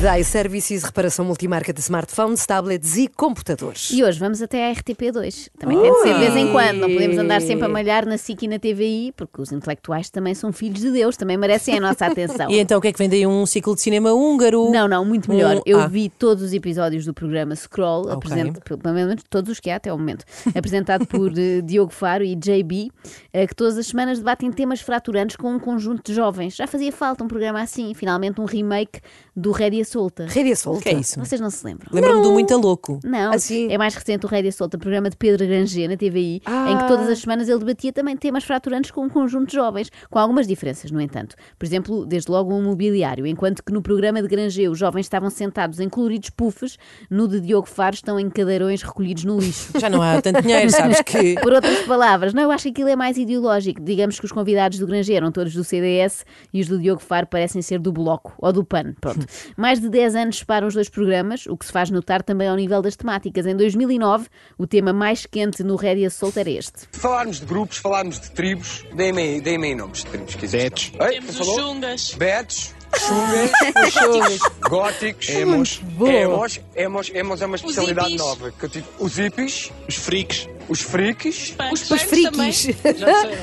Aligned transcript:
Com 0.00 0.06
o 0.06 0.08
apoio 0.08 0.14
da 0.14 0.18
iServices, 0.18 0.82
reparação 0.82 1.24
multimarca 1.26 1.72
de 1.74 1.80
smartphones, 1.80 2.46
tablets 2.46 2.96
e 2.96 3.06
computadores. 3.06 3.90
E 3.92 4.02
hoje 4.02 4.18
vamos 4.18 4.40
até 4.40 4.70
à 4.70 4.72
RTP2. 4.72 5.50
Também 5.58 5.78
tem 5.78 5.92
de 5.92 6.00
ser 6.00 6.14
de 6.14 6.20
vez 6.20 6.36
em 6.36 6.52
quando. 6.52 6.78
Não 6.78 6.88
podemos 6.88 7.18
andar 7.18 7.42
sempre 7.42 7.66
a 7.66 7.68
malhar 7.68 8.06
na 8.06 8.16
SIC 8.16 8.44
e 8.44 8.48
na 8.48 8.58
TVI, 8.58 9.12
porque 9.14 9.42
os 9.42 9.52
intelectuais 9.52 10.08
também 10.08 10.34
são 10.34 10.52
filhos 10.52 10.80
de 10.80 10.90
Deus, 10.90 11.16
também 11.18 11.36
merecem 11.36 11.76
a 11.76 11.80
nossa 11.80 12.06
atenção. 12.06 12.48
E 12.50 12.58
então 12.58 12.78
o 12.78 12.80
que 12.80 12.88
é 12.88 12.92
que 12.92 12.98
vem 12.98 13.08
daí? 13.08 13.26
Um 13.26 13.44
ciclo 13.44 13.74
de 13.74 13.82
cinema 13.82 14.12
húngaro? 14.12 14.70
Não, 14.70 14.88
não, 14.88 15.04
muito 15.04 15.30
melhor. 15.30 15.56
Um- 15.56 15.62
Eu 15.66 15.80
ah. 15.80 15.86
vi 15.86 16.08
todos 16.08 16.42
os 16.42 16.52
episódios 16.54 17.04
do 17.04 17.12
programa 17.12 17.54
Scroll, 17.54 18.02
Ok. 18.06 18.14
apresent- 18.14 18.58
pelo 18.60 18.94
menos 18.94 19.22
todos 19.28 19.50
os 19.52 19.60
que 19.60 19.68
há 19.70 19.76
até 19.76 19.90
ao 19.90 19.98
momento, 19.98 20.24
apresentado 20.56 21.06
por 21.06 21.30
eh, 21.38 21.60
Diogo 21.60 21.92
Faro 21.92 22.24
e 22.24 22.34
JB, 22.34 22.90
eh, 23.32 23.46
que 23.46 23.54
todas 23.54 23.76
as 23.76 23.86
semanas 23.86 24.18
debatem 24.18 24.50
temas 24.50 24.80
fraturantes 24.80 25.36
com 25.36 25.52
um 25.54 25.58
conjunto 25.58 26.02
de 26.10 26.14
jovens. 26.14 26.56
Já 26.56 26.66
fazia 26.66 26.90
falta 26.90 27.22
um 27.22 27.28
programa 27.28 27.60
assim, 27.60 27.92
finalmente 27.94 28.40
um 28.40 28.44
remake 28.46 29.00
do 29.36 29.52
Rédia 29.52 29.84
Solta. 29.90 30.26
Rédia 30.28 30.54
Solta. 30.56 30.78
O 30.78 30.82
que 30.82 30.88
é 30.90 30.94
isso? 30.94 31.18
Vocês 31.18 31.40
não 31.40 31.50
se 31.50 31.64
lembram? 31.64 31.88
Lembro-me 31.92 32.22
do 32.22 32.32
Muito 32.32 32.56
Louco. 32.56 33.00
Não, 33.04 33.32
Assim? 33.32 33.70
é 33.70 33.76
mais 33.76 33.94
recente 33.94 34.24
o 34.24 34.28
Rédia 34.28 34.52
Solta, 34.52 34.78
programa 34.78 35.10
de 35.10 35.16
Pedro 35.16 35.46
Granger 35.46 35.88
na 35.88 35.96
TVI, 35.96 36.36
em 36.36 36.42
Ah. 36.46 36.78
que 36.82 36.88
todas 36.88 37.08
as 37.08 37.18
semanas 37.18 37.48
ele 37.48 37.58
debatia 37.58 37.92
também 37.92 38.16
temas 38.16 38.44
fraturantes 38.44 38.90
com 38.90 39.02
um 39.04 39.08
conjunto 39.08 39.48
de 39.48 39.54
jovens, 39.56 39.90
com 40.08 40.18
algumas 40.18 40.46
diferenças, 40.46 40.90
no 40.90 41.00
entanto. 41.00 41.34
Por 41.58 41.66
exemplo, 41.66 42.06
desde 42.06 42.30
logo 42.30 42.54
o 42.56 42.62
mobiliário, 42.62 43.26
enquanto 43.26 43.62
que 43.64 43.72
no 43.72 43.82
programa 43.82 44.22
de 44.22 44.28
Granger 44.28 44.70
os 44.70 44.78
jovens 44.78 45.06
estavam 45.06 45.30
sentados 45.30 45.80
em 45.80 45.88
coloridos 45.88 46.30
puffs, 46.30 46.76
no 47.10 47.26
de 47.26 47.40
Diogo 47.40 47.68
Faro 47.68 47.94
estão 47.94 48.18
em 48.20 48.30
cadeirões 48.30 48.82
recolhidos 48.82 49.24
no 49.24 49.38
lixo. 49.38 49.72
Já 49.78 49.88
não 49.90 50.00
há 50.02 50.20
tanto 50.22 50.42
dinheiro, 50.42 50.70
sabes 50.70 51.00
que. 51.02 51.34
Por 51.42 51.52
outras 51.52 51.80
palavras, 51.86 52.32
não, 52.32 52.42
eu 52.44 52.50
acho 52.50 52.64
que 52.64 52.68
aquilo 52.70 52.88
é 52.88 52.96
mais 52.96 53.16
ideológico. 53.16 53.80
Digamos 53.82 54.18
que 54.20 54.24
os 54.26 54.32
convidados 54.32 54.78
do 54.78 54.86
Granger 54.86 55.16
eram 55.16 55.32
todos 55.32 55.52
do 55.54 55.64
CDS 55.64 56.24
e 56.52 56.60
os 56.60 56.68
do 56.68 56.78
Diogo 56.78 57.00
Faro 57.00 57.26
parecem 57.26 57.60
ser 57.62 57.78
do 57.80 57.92
Bloco 57.92 58.32
ou 58.38 58.52
do 58.52 58.64
PAN. 58.64 58.94
Pronto. 59.00 59.26
Mais 59.56 59.79
de 59.80 59.88
10 59.88 60.14
anos 60.14 60.38
separam 60.38 60.66
os 60.66 60.74
dois 60.74 60.88
programas, 60.88 61.46
o 61.46 61.56
que 61.56 61.66
se 61.66 61.72
faz 61.72 61.90
notar 61.90 62.22
também 62.22 62.48
ao 62.48 62.56
nível 62.56 62.80
das 62.82 62.96
temáticas. 62.96 63.46
Em 63.46 63.56
2009, 63.56 64.28
o 64.58 64.66
tema 64.66 64.92
mais 64.92 65.26
quente 65.26 65.62
no 65.62 65.76
Rédia 65.76 66.10
Solta 66.10 66.40
era 66.40 66.50
este. 66.50 66.88
Falarmos 66.92 67.40
de 67.40 67.46
grupos, 67.46 67.78
falarmos 67.78 68.20
de 68.20 68.30
tribos, 68.30 68.84
deem-me 68.94 69.22
aí, 69.22 69.40
deem-me 69.40 69.68
aí 69.68 69.74
nomes 69.74 69.98
de 69.98 70.06
tribos 70.06 70.34
que 70.34 70.44
existem. 70.44 70.92
Ei, 71.00 71.20
Temos 71.20 71.36
chungas. 71.36 72.14
Betos, 72.14 72.74
chungas, 73.90 74.38
góticos, 74.68 75.28
emos, 75.28 75.80
emos, 76.00 76.60
emos, 76.74 77.10
emos 77.14 77.42
é 77.42 77.46
uma 77.46 77.56
especialidade 77.56 78.16
nova. 78.16 78.50
Que 78.52 78.64
eu 78.64 78.68
tive, 78.68 78.86
os 78.98 79.16
hippies, 79.16 79.70
Os 79.88 79.94
freaks. 79.96 80.48
Os 80.70 80.80
freaks, 80.80 81.54
Os, 81.72 81.80
Os 81.82 81.88
punks 81.88 82.02
frikis. 82.04 82.66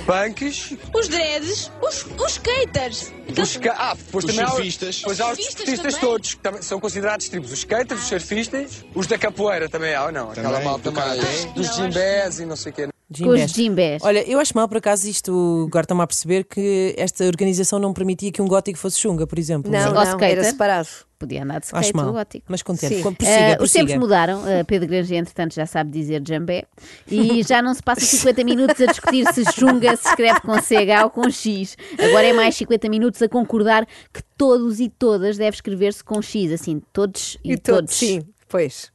punks, 0.05 0.73
Os 0.93 1.07
dreads. 1.09 1.71
Os, 1.81 2.05
os 2.19 2.31
skaters. 2.31 3.13
os 3.37 3.57
ca... 3.57 3.75
Ah, 3.77 3.93
depois 3.95 4.23
Os 4.25 4.31
também 4.31 4.45
há, 4.45 4.49
surfistas. 4.51 5.03
há 5.03 5.09
os 5.11 5.17
Surfistas 5.17 5.53
surfistas 5.57 5.93
também. 5.95 6.09
todos, 6.09 6.33
que 6.35 6.39
também 6.41 6.61
são 6.61 6.79
considerados 6.79 7.29
tribos. 7.29 7.51
Os 7.51 7.59
skaters, 7.59 8.01
os 8.01 8.07
surfistas, 8.07 8.85
os 8.95 9.07
da 9.07 9.17
capoeira 9.17 9.67
também 9.69 9.93
há, 9.93 10.05
ou 10.05 10.11
não? 10.11 10.31
Aquela 10.31 10.49
Também, 10.51 10.65
malta 10.65 10.89
do 10.91 10.95
mais. 10.95 11.45
Dos 11.53 11.67
Não, 11.67 11.73
jimbés 11.91 12.39
e 12.39 12.45
não 12.45 12.55
sei 12.55 12.71
o 12.71 12.75
quê. 12.75 12.87
Os 13.09 13.51
jimbés. 13.51 14.01
Olha, 14.03 14.19
eu 14.29 14.37
acho 14.39 14.51
mal 14.55 14.67
por 14.67 14.77
acaso 14.77 15.07
isto, 15.07 15.65
agora 15.67 15.83
estão-me 15.83 16.03
a 16.03 16.07
perceber 16.07 16.43
que 16.43 16.93
esta 16.97 17.23
organização 17.25 17.79
não 17.79 17.93
permitia 17.93 18.31
que 18.31 18.41
um 18.41 18.47
gótico 18.47 18.77
fosse 18.77 18.99
chunga, 18.99 19.25
por 19.25 19.39
exemplo. 19.39 19.71
Não, 19.71 19.87
Ou 19.89 19.93
não, 19.93 20.03
skater. 20.03 20.29
era 20.31 20.43
separado. 20.43 20.89
Podia 21.19 21.43
andar 21.43 21.59
de 21.59 21.65
skate 21.65 21.85
Acho 21.87 21.97
mal. 21.97 22.11
gótico. 22.13 22.45
Mas 22.47 22.61
contente. 22.61 22.95
Sim. 22.95 23.01
Com- 23.01 23.13
Prossiga, 23.13 23.57
os 23.63 23.71
tempos 23.71 23.95
mudaram, 23.95 24.41
uh, 24.41 24.63
Pedro 24.67 24.87
Granger, 24.87 25.17
entretanto, 25.17 25.55
já 25.55 25.65
sabe 25.65 25.89
dizer 25.89 26.21
jambé, 26.27 26.65
e 27.07 27.41
já 27.43 27.61
não 27.61 27.73
se 27.73 27.81
passa 27.81 28.01
50 28.05 28.43
minutos 28.43 28.79
a 28.81 28.85
discutir 28.85 29.25
se 29.33 29.43
chunga 29.53 29.95
se 29.95 30.07
escreve 30.07 30.41
com 30.41 30.53
CH 30.61 31.03
ou 31.05 31.09
com 31.09 31.29
X. 31.29 31.75
Agora 31.97 32.25
é 32.27 32.33
mais 32.33 32.55
50 32.55 32.87
minutos 32.89 33.21
a 33.21 33.27
concordar 33.27 33.85
que 34.13 34.21
todos 34.37 34.79
e 34.79 34.89
todas 34.89 35.37
deve 35.37 35.55
escrever-se 35.55 36.03
com 36.03 36.21
X, 36.21 36.51
assim, 36.51 36.81
todos 36.93 37.37
e, 37.43 37.53
E 37.53 37.57
todos. 37.57 37.79
todos. 37.79 37.95
Sim, 37.95 38.21
pois. 38.47 38.91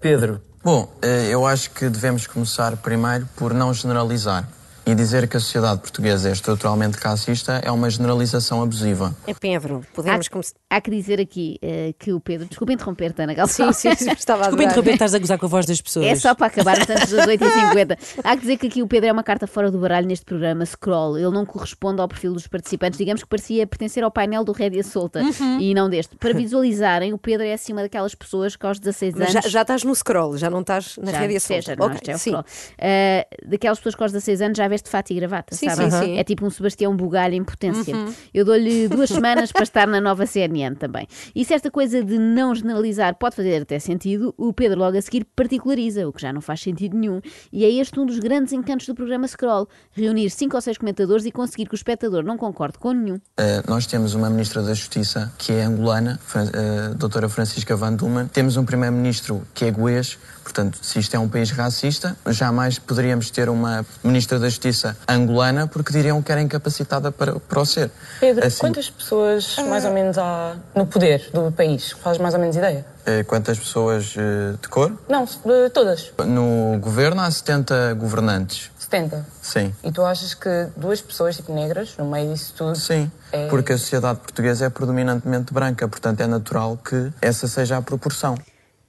Pedro, 0.00 0.40
bom, 0.64 0.90
eh, 1.02 1.28
eu 1.30 1.46
acho 1.46 1.70
que 1.70 1.88
devemos 1.88 2.26
começar 2.26 2.76
primeiro 2.78 3.28
por 3.36 3.52
não 3.52 3.72
generalizar. 3.74 4.48
E 4.84 4.96
dizer 4.96 5.28
que 5.28 5.36
a 5.36 5.40
sociedade 5.40 5.80
portuguesa 5.80 6.28
é 6.28 6.32
estruturalmente 6.32 6.98
racista 6.98 7.60
é 7.64 7.70
uma 7.70 7.88
generalização 7.88 8.60
abusiva. 8.60 9.14
É 9.28 9.32
Pedro. 9.32 9.86
Podemos 9.94 10.26
começar. 10.26 10.54
Há 10.72 10.80
que 10.80 10.90
dizer 10.90 11.20
aqui 11.20 11.58
eh, 11.60 11.94
que 11.98 12.12
o 12.12 12.20
Pedro, 12.20 12.46
desculpa 12.48 12.72
interromper, 12.72 13.12
Tana 13.12 13.34
Galvão. 13.34 13.72
Sim, 13.72 13.90
sim, 13.94 14.04
sim, 14.04 14.10
estava 14.12 14.42
a 14.42 14.46
Desculpa 14.46 14.64
interromper, 14.64 14.92
estás 14.94 15.14
a 15.14 15.18
gozar 15.18 15.38
com 15.38 15.46
a 15.46 15.48
voz 15.48 15.66
das 15.66 15.80
pessoas. 15.80 16.06
É 16.06 16.14
só 16.14 16.34
para 16.34 16.46
acabar 16.46 16.78
antes 16.80 17.10
das 17.12 17.26
8h50. 17.26 17.98
Há 18.24 18.34
que 18.34 18.40
dizer 18.40 18.56
que 18.56 18.66
aqui 18.66 18.82
o 18.82 18.86
Pedro 18.88 19.08
é 19.10 19.12
uma 19.12 19.22
carta 19.22 19.46
fora 19.46 19.70
do 19.70 19.78
baralho 19.78 20.06
neste 20.06 20.24
programa 20.24 20.64
Scroll. 20.64 21.18
Ele 21.18 21.30
não 21.30 21.44
corresponde 21.44 22.00
ao 22.00 22.08
perfil 22.08 22.32
dos 22.32 22.46
participantes. 22.46 22.98
Digamos 22.98 23.22
que 23.22 23.28
parecia 23.28 23.66
pertencer 23.66 24.02
ao 24.02 24.10
painel 24.10 24.44
do 24.44 24.52
Rédia 24.52 24.82
Solta 24.82 25.20
Uhum. 25.22 25.60
e 25.60 25.74
não 25.74 25.88
deste. 25.90 26.16
Para 26.16 26.32
visualizarem, 26.32 27.12
o 27.12 27.18
Pedro 27.18 27.46
é 27.46 27.54
uma 27.70 27.82
daquelas 27.82 28.14
pessoas 28.14 28.56
que 28.56 28.66
aos 28.66 28.78
16 28.78 29.14
Mas 29.14 29.30
anos. 29.30 29.44
já, 29.44 29.48
já 29.50 29.62
estás 29.62 29.84
no 29.84 29.94
scroll, 29.94 30.36
já 30.36 30.48
não 30.50 30.60
estás 30.62 30.96
na 30.96 31.12
já 31.12 31.40
seja, 31.40 31.74
solta. 31.76 31.88
não, 31.88 31.94
isto 31.94 32.10
é 32.10 32.14
o 32.14 32.18
sim. 32.18 32.30
Scroll. 32.30 32.44
Ah, 32.78 33.26
daquelas 33.46 33.78
pessoas 33.78 33.94
que 33.94 34.02
aos 34.02 34.12
16 34.12 34.40
anos 34.42 34.58
já 34.58 34.68
veste 34.68 34.88
fato 34.88 35.10
e 35.10 35.14
gravata, 35.14 35.54
Sim, 35.54 35.68
sabem? 35.68 35.90
sim, 35.90 35.98
sim. 36.00 36.18
É 36.18 36.24
tipo 36.24 36.44
um 36.46 36.50
Sebastião 36.50 36.94
Bugalho 36.96 37.34
em 37.34 37.44
potência. 37.44 37.94
Eu 38.32 38.44
dou-lhe 38.44 38.88
duas 38.88 39.08
semanas 39.10 39.52
para 39.52 39.62
estar 39.62 39.86
na 39.86 40.00
nova 40.00 40.24
CNN 40.26 40.61
também. 40.70 41.06
E 41.34 41.44
se 41.44 41.54
esta 41.54 41.70
coisa 41.70 42.02
de 42.02 42.18
não 42.18 42.54
generalizar 42.54 43.16
pode 43.16 43.36
fazer 43.36 43.62
até 43.62 43.78
sentido, 43.78 44.34
o 44.36 44.52
Pedro 44.52 44.78
logo 44.78 44.96
a 44.96 45.02
seguir 45.02 45.24
particulariza, 45.24 46.06
o 46.06 46.12
que 46.12 46.22
já 46.22 46.32
não 46.32 46.40
faz 46.40 46.60
sentido 46.60 46.96
nenhum. 46.96 47.20
E 47.52 47.64
é 47.64 47.70
este 47.70 47.98
um 47.98 48.06
dos 48.06 48.18
grandes 48.18 48.52
encantos 48.52 48.86
do 48.86 48.94
programa 48.94 49.26
Scroll: 49.26 49.68
reunir 49.92 50.30
cinco 50.30 50.56
ou 50.56 50.62
seis 50.62 50.78
comentadores 50.78 51.24
e 51.26 51.32
conseguir 51.32 51.66
que 51.66 51.74
o 51.74 51.76
espectador 51.76 52.22
não 52.22 52.36
concorde 52.36 52.78
com 52.78 52.92
nenhum. 52.92 53.18
Eh, 53.36 53.62
nós 53.68 53.86
temos 53.86 54.14
uma 54.14 54.30
Ministra 54.30 54.62
da 54.62 54.74
Justiça 54.74 55.32
que 55.38 55.52
é 55.52 55.64
angolana, 55.64 56.18
Fran 56.22 56.44
eh, 56.52 56.94
doutora 56.94 57.28
Francisca 57.28 57.74
Van 57.76 57.94
Duman. 57.94 58.26
Temos 58.26 58.56
um 58.56 58.64
Primeiro-Ministro 58.64 59.42
que 59.54 59.64
é 59.64 59.70
goês. 59.70 60.18
Portanto, 60.42 60.78
se 60.82 60.98
isto 60.98 61.14
é 61.14 61.18
um 61.18 61.28
país 61.28 61.50
racista, 61.50 62.16
jamais 62.28 62.78
poderíamos 62.78 63.30
ter 63.30 63.48
uma 63.48 63.86
Ministra 64.02 64.38
da 64.38 64.48
Justiça 64.48 64.96
angolana 65.08 65.66
porque 65.66 65.92
diriam 65.92 66.20
que 66.22 66.32
era 66.32 66.42
incapacitada 66.42 67.12
para, 67.12 67.38
para 67.38 67.60
o 67.60 67.64
ser. 67.64 67.90
Pedro, 68.20 68.46
Assim, 68.46 68.58
quantas 68.60 68.90
pessoas 68.90 69.56
mais 69.68 69.84
ou 69.84 69.92
menos 69.92 70.18
há 70.18 70.51
no 70.74 70.86
poder 70.86 71.30
do 71.32 71.50
país? 71.52 71.92
Fazes 72.02 72.20
mais 72.20 72.34
ou 72.34 72.40
menos 72.40 72.56
ideia? 72.56 72.84
eh, 73.04 73.24
quantas 73.24 73.58
pessoas 73.58 74.14
eh, 74.16 74.54
de 74.60 74.68
cor? 74.68 74.92
Não, 75.08 75.24
eh, 75.24 75.68
todas. 75.70 76.12
No 76.26 76.78
governo 76.80 77.20
há 77.20 77.30
70 77.30 77.94
governantes. 77.94 78.70
70. 78.78 79.26
Sim. 79.40 79.74
E 79.82 79.90
tu 79.90 80.04
achas 80.04 80.34
que 80.34 80.66
duas 80.76 81.00
pessoas 81.00 81.36
tipo 81.36 81.52
negras, 81.54 81.94
no 81.98 82.04
meio 82.04 82.32
disso 82.32 82.52
tudo, 82.56 82.76
Sim, 82.76 83.10
É. 83.32 83.48
porque 83.48 83.72
a 83.72 83.78
sociedade 83.78 84.18
portuguesa 84.20 84.66
é 84.66 84.68
predominantemente 84.70 85.52
branca, 85.52 85.88
portanto 85.88 86.20
é 86.20 86.26
natural 86.26 86.76
que 86.76 87.10
essa 87.20 87.48
seja 87.48 87.78
a 87.78 87.82
proporção. 87.82 88.36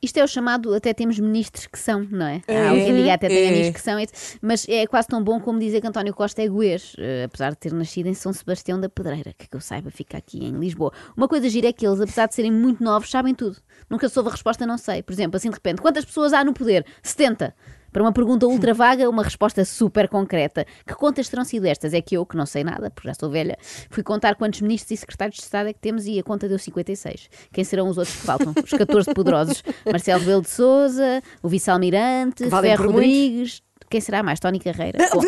Isto 0.04 0.18
é 0.18 0.24
o 0.24 0.28
chamado 0.28 0.74
até 0.76 0.94
temos 0.94 1.18
ministros 1.18 1.66
que 1.66 1.80
são, 1.80 2.06
não 2.12 2.26
é? 2.26 2.42
É. 2.48 2.58
Há 2.58 2.70
alguém 2.72 2.94
diga 2.96 3.14
até 3.14 3.28
tem 3.30 3.46
É. 3.46 3.48
amigos 3.50 3.70
que 3.72 3.82
são, 3.82 3.98
mas 4.42 4.68
é 4.68 4.86
quase 4.86 5.08
tão 5.08 5.24
bom 5.24 5.40
como 5.40 5.58
dizer 5.60 5.80
que 5.80 5.88
António 5.88 6.14
Costa 6.14 6.42
é 6.42 6.48
goês, 6.48 6.94
eh, 7.00 7.24
apesar 7.24 7.52
de 7.52 7.58
ter 7.58 7.72
nascido 7.74 8.08
em 8.08 8.14
São 8.14 8.34
Sebastião 8.34 8.80
da 8.80 8.90
Pedreira, 8.90 9.34
que 9.38 9.48
que 9.48 9.56
eu 9.56 9.62
saiba 9.62 9.90
fica 9.90 10.18
aqui 10.18 10.44
em 10.44 10.52
Lisboa. 10.60 10.92
Uma 11.16 11.28
coisa 11.28 11.48
gira 11.50 11.70
é 11.70 11.74
que 11.74 11.88
eles, 11.88 12.02
apesar 12.02 12.28
de 12.28 12.36
serem 12.36 12.52
muito 12.52 12.84
novos, 12.84 13.10
sabem 13.10 13.34
tudo. 13.34 13.58
Nunca 13.90 14.10
soube 14.10 14.28
a 14.30 14.32
resposta, 14.34 14.66
não 14.66 14.78
sei. 14.78 15.02
Por 15.02 15.14
exemplo, 15.14 15.38
assim 15.38 15.50
de 15.50 15.56
repente, 15.56 15.82
quantas 15.82 16.04
pessoas 16.04 16.34
há 16.34 16.44
no 16.44 16.54
poder? 16.54 16.86
70. 17.02 17.56
Para 17.94 18.02
uma 18.02 18.12
pergunta 18.12 18.48
ultra 18.48 18.74
vaga, 18.74 19.08
uma 19.08 19.24
resposta 19.24 19.64
super 19.64 20.10
concreta. 20.10 20.66
Que 20.86 20.96
contas 20.96 21.30
terão 21.30 21.46
sido 21.46 21.66
estas? 21.66 21.94
É 21.94 22.02
que 22.02 22.18
eu, 22.18 22.26
que 22.26 22.36
não 22.36 22.48
sei 22.48 22.64
nada, 22.64 22.90
porque 22.90 23.08
já 23.08 23.14
sou 23.14 23.30
velha, 23.30 23.56
fui 23.90 24.02
contar 24.02 24.36
quantos 24.36 24.62
ministros 24.62 24.92
e 24.92 24.98
secretários 24.98 25.38
de 25.38 25.44
Estado 25.44 25.70
é 25.70 25.74
que 25.74 25.80
temos 25.80 26.08
e 26.08 26.20
a 26.20 26.24
conta 26.24 26.50
deu 26.50 26.58
56. 26.58 27.30
Quem 27.52 27.64
serão 27.64 27.88
os 27.88 27.98
outros 27.98 28.16
que 28.16 28.24
faltam? 28.24 28.54
Os 28.64 28.72
14 28.72 29.14
poderosos. 29.14 29.64
Marcelo 29.86 30.22
Rebelo 30.22 30.42
de 30.42 30.50
Souza, 30.50 31.22
o 31.44 31.48
vice-almirante, 31.48 32.50
Ferro 32.50 32.86
por 32.86 32.94
muito. 32.94 33.64
Quem 33.94 34.02
será 34.02 34.24
mais? 34.24 34.40
Tony 34.40 34.60
Carreira. 34.60 35.08
Bom, 35.14 35.22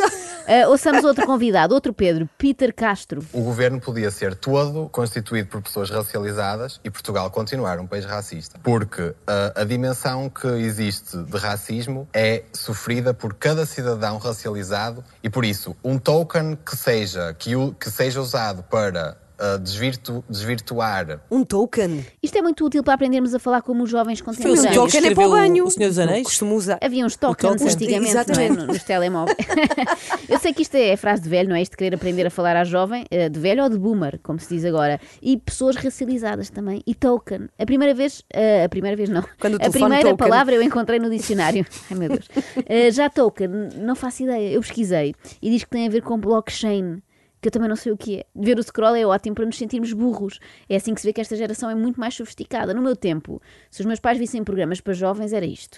eh, 0.47 0.67
ouçamos 0.67 1.03
outro 1.03 1.23
convidado, 1.23 1.75
outro 1.75 1.93
Pedro, 1.93 2.27
Peter 2.35 2.73
Castro. 2.73 3.23
O 3.31 3.41
governo 3.43 3.79
podia 3.79 4.09
ser 4.09 4.33
todo 4.33 4.89
constituído 4.89 5.49
por 5.49 5.61
pessoas 5.61 5.91
racializadas 5.91 6.79
e 6.83 6.89
Portugal 6.89 7.29
continuar 7.29 7.79
um 7.79 7.85
país 7.85 8.05
racista. 8.05 8.57
Porque 8.63 9.13
ah, 9.27 9.53
a 9.55 9.63
dimensão 9.63 10.27
que 10.31 10.47
existe 10.47 11.15
de 11.15 11.37
racismo 11.37 12.09
é 12.11 12.41
sofrida 12.51 13.13
por 13.13 13.35
cada 13.35 13.67
cidadão 13.67 14.17
racializado 14.17 15.03
e 15.23 15.29
por 15.29 15.45
isso 15.45 15.75
um 15.83 15.99
token 15.99 16.57
que 16.65 16.75
seja, 16.75 17.35
que, 17.37 17.55
o- 17.55 17.71
que 17.71 17.91
seja 17.91 18.19
usado 18.19 18.63
para 18.63 19.15
uh, 19.39 19.59
desvirtu- 19.59 20.23
desvirtuar 20.29 21.21
Um 21.29 21.43
token. 21.43 22.05
Isto 22.21 22.37
é 22.37 22.41
muito 22.41 22.65
útil 22.65 22.83
para 22.83 22.93
aprendermos 22.93 23.33
a 23.33 23.39
falar 23.39 23.61
como 23.61 23.83
os 23.83 23.89
jovens 23.89 24.19
Foi 24.19 24.27
contemporâneos. 24.33 24.61
senhor 24.73 24.87
que 24.87 24.93
token 24.93 25.11
é 25.11 25.15
para 25.15 25.27
o 25.27 25.31
banho. 25.31 25.65
O 25.65 25.71
Senhor 25.71 25.89
dos 25.89 25.99
Anéis? 25.99 26.23
Costumo 26.23 26.55
usar. 26.55 26.77
Havia 26.81 27.05
uns 27.05 27.15
tokens 27.15 27.53
token. 27.59 27.67
antigamente, 27.73 28.41
é? 28.41 28.49
Nos 28.49 28.83
telemóveis. 28.83 29.37
Eu 30.29 30.39
sei 30.39 30.53
que 30.53 30.61
isto 30.61 30.75
é 30.75 30.95
frase 30.97 31.21
de 31.23 31.29
velho, 31.29 31.49
não 31.49 31.55
é? 31.55 31.61
Isto 31.61 31.71
de 31.71 31.77
querer 31.77 31.95
aprender 31.95 32.25
a 32.25 32.29
falar 32.29 32.55
à 32.55 32.63
jovem, 32.63 33.05
eh, 33.11 33.29
de 33.29 33.39
velho 33.39 33.63
ou 33.63 33.69
de 33.69 33.77
boomer, 33.77 34.19
como 34.23 34.39
se 34.39 34.49
diz 34.55 34.65
agora. 34.65 34.99
E 35.21 35.37
pessoas 35.37 35.75
racializadas 35.75 36.49
também. 36.49 36.81
E 36.85 36.93
token. 36.95 37.47
A 37.59 37.65
primeira 37.65 37.93
vez, 37.93 38.23
eh, 38.33 38.63
a 38.63 38.69
primeira 38.69 38.95
vez 38.97 39.09
não. 39.09 39.23
Quando 39.39 39.55
a 39.55 39.69
primeira 39.69 40.01
token. 40.09 40.17
palavra 40.17 40.55
eu 40.55 40.61
encontrei 40.61 40.99
no 40.99 41.09
dicionário. 41.09 41.65
Ai 41.91 41.97
meu 41.97 42.09
Deus. 42.09 42.27
Eh, 42.65 42.91
já 42.91 43.09
token, 43.09 43.47
não 43.77 43.95
faço 43.95 44.23
ideia. 44.23 44.51
Eu 44.51 44.61
pesquisei 44.61 45.13
e 45.41 45.49
diz 45.49 45.63
que 45.63 45.69
tem 45.69 45.87
a 45.87 45.89
ver 45.89 46.01
com 46.01 46.17
blockchain. 46.19 47.01
Que 47.45 47.49
eu 47.49 47.51
também 47.51 47.69
não 47.69 47.75
sei 47.75 47.91
o 47.91 47.97
que 47.97 48.17
é. 48.17 48.25
Ver 48.35 48.57
o 48.57 48.63
scroll 48.63 48.95
é 48.95 49.05
ótimo 49.05 49.35
para 49.35 49.45
nos 49.45 49.55
sentirmos 49.55 49.93
burros. 49.93 50.39
É 50.67 50.77
assim 50.77 50.95
que 50.95 51.01
se 51.01 51.05
vê 51.05 51.13
que 51.13 51.21
esta 51.21 51.35
geração 51.35 51.69
é 51.69 51.75
muito 51.75 51.99
mais 51.99 52.15
sofisticada. 52.15 52.73
No 52.73 52.81
meu 52.81 52.95
tempo, 52.95 53.39
se 53.69 53.81
os 53.81 53.85
meus 53.85 53.99
pais 53.99 54.17
vissem 54.17 54.43
programas 54.43 54.81
para 54.81 54.93
jovens, 54.93 55.31
era 55.31 55.45
isto. 55.45 55.77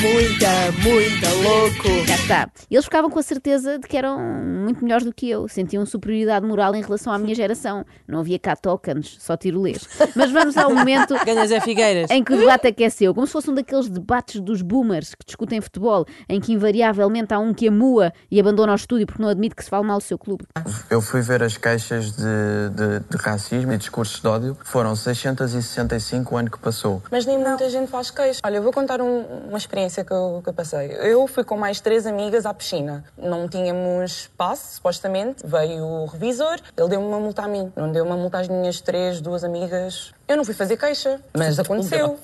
Muita, 0.00 0.70
muita 0.80 1.28
louco. 1.42 2.06
Já 2.06 2.14
está. 2.14 2.50
Eles 2.70 2.84
ficavam 2.84 3.10
com 3.10 3.18
a 3.18 3.22
certeza 3.22 3.80
de 3.80 3.88
que 3.88 3.96
eram 3.96 4.16
muito 4.20 4.82
melhores 4.84 5.04
do 5.04 5.12
que 5.12 5.28
eu. 5.28 5.48
Sentiam 5.48 5.84
superioridade 5.84 6.46
moral 6.46 6.72
em 6.76 6.82
relação 6.82 7.12
à 7.12 7.18
minha 7.18 7.34
geração. 7.34 7.84
Não 8.06 8.20
havia 8.20 8.38
cá 8.38 8.54
tokens, 8.54 9.16
só 9.18 9.36
tirolês. 9.36 9.88
Mas 10.14 10.30
vamos 10.30 10.56
ao 10.56 10.72
momento 10.72 11.14
Ganhas 11.26 11.50
é 11.50 11.60
Figueiras. 11.60 12.10
em 12.12 12.22
que 12.22 12.32
o 12.32 12.36
debate 12.38 12.68
aqueceu, 12.68 13.12
como 13.12 13.26
se 13.26 13.32
fosse 13.32 13.50
um 13.50 13.54
daqueles 13.54 13.88
debates 13.88 14.40
dos 14.40 14.62
boomers 14.62 15.16
que 15.16 15.26
discutem 15.26 15.60
futebol, 15.60 16.06
em 16.28 16.40
que 16.40 16.52
invariavelmente 16.52 17.34
há 17.34 17.38
um 17.40 17.52
que 17.52 17.66
amua 17.66 18.12
e 18.30 18.38
abandona 18.38 18.72
o 18.72 18.76
estúdio 18.76 19.04
porque 19.06 19.20
não 19.20 19.28
admite 19.28 19.56
que 19.56 19.64
se 19.64 19.70
fale 19.70 19.84
mal 19.84 19.98
do 19.98 20.04
seu 20.04 20.16
clube. 20.16 20.44
Eu 20.88 21.00
fui 21.00 21.22
ver 21.22 21.42
as 21.42 21.56
queixas 21.56 22.12
de, 22.12 22.22
de- 22.22 23.00
de 23.10 23.16
racismo 23.16 23.72
e 23.72 23.76
discursos 23.76 24.20
de 24.20 24.28
ódio. 24.28 24.56
Foram 24.64 24.94
665 24.94 26.34
o 26.34 26.38
ano 26.38 26.50
que 26.50 26.58
passou. 26.60 27.02
Mas 27.10 27.26
nem 27.26 27.36
muita 27.36 27.68
gente 27.68 27.90
faz 27.90 28.10
queixa. 28.12 28.40
Olha, 28.44 28.56
eu 28.58 28.62
vou 28.62 28.72
contar 28.72 29.00
um- 29.00 29.24
uma 29.48 29.58
experiência 29.58 29.87
que 30.04 30.12
eu, 30.12 30.40
que 30.42 30.48
eu 30.50 30.52
passei. 30.54 30.90
Eu 31.00 31.26
fui 31.26 31.44
com 31.44 31.56
mais 31.56 31.80
três 31.80 32.06
amigas 32.06 32.46
à 32.46 32.54
piscina. 32.54 33.04
Não 33.16 33.48
tínhamos 33.48 34.30
passe, 34.36 34.74
supostamente. 34.76 35.46
Veio 35.46 35.84
o 35.84 36.06
revisor, 36.06 36.58
ele 36.76 36.88
deu-me 36.88 37.06
uma 37.06 37.20
multa 37.20 37.42
a 37.42 37.48
mim. 37.48 37.72
Não 37.76 37.90
deu 37.90 38.04
uma 38.04 38.16
multa 38.16 38.38
às 38.38 38.48
minhas 38.48 38.80
três, 38.80 39.20
duas 39.20 39.44
amigas. 39.44 40.12
Eu 40.26 40.36
não 40.36 40.44
fui 40.44 40.54
fazer 40.54 40.76
queixa, 40.76 41.20
mas 41.36 41.58
aconteceu. 41.58 42.18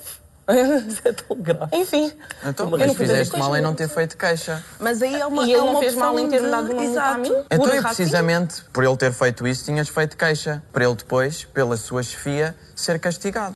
Isso 0.87 1.01
é 1.03 1.11
tão 1.11 1.37
grave. 1.37 1.75
Enfim. 1.75 2.11
Então, 2.45 2.67
eu 2.67 2.77
não 2.77 2.87
mas 2.87 2.97
fizeste 2.97 3.31
queixa. 3.31 3.43
mal 3.43 3.57
em 3.57 3.61
não 3.61 3.73
ter 3.73 3.89
feito 3.89 4.15
queixa. 4.15 4.63
Mas 4.79 5.01
aí 5.01 5.15
é 5.19 5.25
uma, 5.25 5.43
E 5.43 5.51
é 5.51 5.53
ele 5.53 5.61
não 5.61 5.71
uma 5.71 5.79
fez 5.79 5.95
mal 5.95 6.19
em 6.19 6.29
ter 6.29 6.41
dado 6.43 6.71
uma 6.71 6.81
multa 6.83 7.01
a 7.01 7.17
mim? 7.17 7.29
Exato. 7.29 7.45
Então, 7.49 7.59
Por 7.65 7.73
e 7.73 7.79
racismo? 7.79 7.95
precisamente 7.95 8.63
por 8.71 8.83
ele 8.83 8.95
ter 8.95 9.11
feito 9.11 9.47
isso, 9.47 9.65
tinhas 9.65 9.89
feito 9.89 10.15
queixa. 10.15 10.61
Para 10.71 10.85
ele 10.85 10.93
depois, 10.95 11.45
pela 11.45 11.75
sua 11.77 12.03
chefia, 12.03 12.55
ser 12.75 12.99
castigado. 12.99 13.55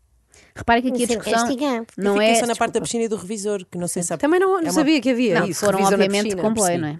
Repare 0.59 0.81
que 0.81 0.87
aqui 0.89 1.03
a 1.03 1.07
Ser 1.07 1.17
discussão 1.17 1.47
não 1.97 2.21
é. 2.21 2.35
só 2.35 2.45
na 2.45 2.55
parte 2.55 2.73
da 2.73 2.81
piscina 2.81 3.03
e 3.05 3.07
do 3.07 3.15
revisor, 3.15 3.65
que 3.69 3.77
não 3.77 3.87
sei 3.87 4.01
se 4.03 4.09
sabe. 4.09 4.21
Também 4.21 4.39
não, 4.39 4.49
não 4.53 4.59
É 4.59 4.63
uma- 4.63 4.71
sabia 4.71 4.99
que 5.01 5.09
havia 5.09 5.39
Não, 5.39 5.47
isso. 5.47 5.65
foram 5.65 5.81
obviamente 5.83 6.35
comboio, 6.35 6.79
não 6.79 6.87
é? 6.89 6.99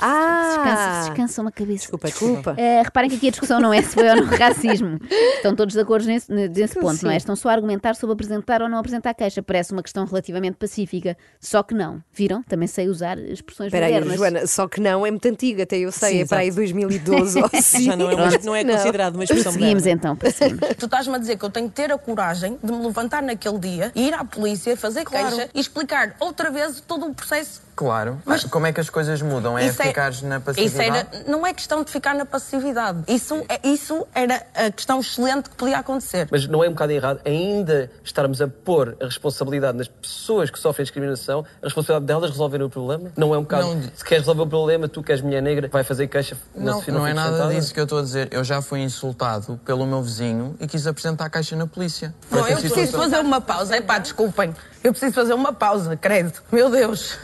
Ah! 0.00 0.54
Descansa, 0.56 1.08
descansa 1.08 1.42
uma 1.42 1.52
cabeça. 1.52 1.78
Desculpa, 1.80 2.08
desculpa. 2.08 2.54
Eh, 2.58 2.82
reparem 2.82 3.10
que 3.10 3.16
aqui 3.16 3.28
a 3.28 3.30
discussão 3.30 3.60
não 3.60 3.72
é 3.72 3.82
se 3.82 3.94
foi 3.94 4.08
ou 4.08 4.16
não 4.16 4.24
racismo. 4.26 4.98
Estão 5.36 5.54
todos 5.54 5.74
de 5.74 5.80
acordo 5.80 6.06
nesse, 6.06 6.30
nesse 6.32 6.78
ponto, 6.78 7.02
não 7.04 7.10
é? 7.10 7.16
Estão 7.16 7.36
só 7.36 7.48
a 7.48 7.52
argumentar 7.52 7.94
sobre 7.96 8.14
apresentar 8.14 8.62
ou 8.62 8.68
não 8.68 8.78
apresentar 8.78 9.14
queixa. 9.14 9.42
Parece 9.42 9.72
uma 9.72 9.82
questão 9.82 10.04
relativamente 10.04 10.56
pacífica. 10.56 11.16
Só 11.40 11.62
que 11.62 11.74
não. 11.74 12.02
Viram? 12.12 12.42
Também 12.42 12.68
sei 12.68 12.88
usar 12.88 13.18
expressões 13.18 13.68
Espera 13.68 13.86
aí, 13.86 13.92
modernas. 13.94 14.16
Joana, 14.16 14.46
só 14.46 14.66
que 14.68 14.80
não, 14.80 15.06
é 15.06 15.10
muito 15.10 15.26
antiga, 15.28 15.62
até 15.64 15.76
eu 15.78 15.92
sei, 15.92 16.10
Sim, 16.10 16.20
é 16.22 16.26
para 16.26 16.38
aí 16.38 16.48
exato. 16.48 16.60
2012 16.60 17.38
ou 17.42 17.50
assim. 17.52 17.82
Já 17.84 17.96
não 17.96 18.10
é, 18.10 18.14
uma- 18.14 18.38
não 18.44 18.54
é 18.56 18.64
considerado 18.64 19.14
uma 19.16 19.24
expressão 19.24 19.52
Seguimos 19.52 19.74
moderna. 19.82 19.98
então, 19.98 20.16
prosseguimos. 20.16 20.68
Tu 20.78 20.84
estás-me 20.86 21.14
a 21.14 21.18
dizer 21.18 21.36
que 21.38 21.44
eu 21.44 21.50
tenho 21.50 21.68
que 21.68 21.74
ter 21.74 21.92
a 21.92 21.98
coragem 21.98 22.58
de 22.62 22.72
me 22.72 22.84
levantar 22.86 23.22
naquele 23.22 23.58
dia, 23.58 23.92
ir 23.94 24.12
à 24.14 24.24
polícia, 24.24 24.76
fazer 24.76 25.04
queixa 25.04 25.48
e 25.54 25.60
explicar 25.60 26.14
outra 26.20 26.50
vez 26.50 26.80
todo 26.86 27.06
o 27.06 27.14
processo. 27.14 27.62
Claro. 27.76 28.20
Mas 28.24 28.44
como 28.44 28.66
é 28.66 28.72
que 28.72 28.80
as 28.80 28.88
coisas 28.88 29.20
mudam? 29.20 29.58
É 29.58 29.66
é- 29.66 29.72
ficares 29.72 30.22
na 30.22 30.36
Isso 30.36 30.44
passividade? 30.44 31.08
era, 31.12 31.30
não 31.30 31.46
é 31.46 31.52
questão 31.52 31.82
de 31.82 31.90
ficar 31.90 32.14
na 32.14 32.24
passividade. 32.24 33.02
Isso, 33.08 33.44
é- 33.48 33.60
isso 33.68 34.06
era 34.14 34.46
a 34.54 34.70
questão 34.70 35.00
excelente 35.00 35.50
que 35.50 35.56
podia 35.56 35.78
acontecer. 35.78 36.28
Mas 36.30 36.46
não 36.46 36.62
é 36.62 36.68
um 36.68 36.72
bocado 36.72 36.92
errado 36.92 37.20
ainda 37.24 37.90
estarmos 38.04 38.40
a 38.40 38.46
pôr 38.48 38.96
a 39.00 39.04
responsabilidade 39.06 39.76
nas 39.76 39.88
pessoas 39.88 40.50
que 40.50 40.58
sofrem 40.58 40.84
discriminação, 40.84 41.44
a 41.60 41.64
responsabilidade 41.66 42.06
delas 42.06 42.30
resolverem 42.30 42.66
o 42.66 42.70
problema? 42.70 43.10
Não 43.16 43.34
é 43.34 43.38
um 43.38 43.42
bocado. 43.42 43.66
Não. 43.74 43.82
Se 43.94 44.04
queres 44.04 44.22
resolver 44.22 44.42
o 44.42 44.46
problema, 44.46 44.88
tu 44.88 45.02
que 45.02 45.12
és 45.12 45.20
mulher 45.20 45.42
negra, 45.42 45.68
vai 45.72 45.82
fazer 45.82 46.06
queixa 46.06 46.36
Não, 46.54 46.80
se 46.82 46.92
não 46.92 47.06
é 47.06 47.12
nada 47.12 47.32
sentada? 47.32 47.54
disso 47.54 47.74
que 47.74 47.80
eu 47.80 47.84
estou 47.84 47.98
a 47.98 48.02
dizer. 48.02 48.28
Eu 48.30 48.44
já 48.44 48.62
fui 48.62 48.80
insultado 48.80 49.58
pelo 49.64 49.84
meu 49.86 50.02
vizinho 50.02 50.56
e 50.60 50.66
quis 50.66 50.86
apresentar 50.86 51.24
a 51.26 51.30
queixa 51.30 51.56
na 51.56 51.66
polícia. 51.66 52.14
A 52.30 52.36
eu 52.50 52.58
preciso 52.58 52.96
fazer 52.96 53.18
uma 53.18 53.40
pausa. 53.40 53.76
Epá, 53.76 53.98
desculpem. 53.98 54.54
Eu 54.82 54.92
preciso 54.92 55.12
fazer 55.12 55.34
uma 55.34 55.52
pausa, 55.52 55.96
credo. 55.96 56.32
Meu 56.52 56.70
Deus. 56.70 57.18